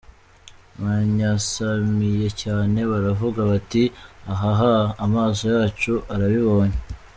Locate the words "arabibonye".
6.15-6.77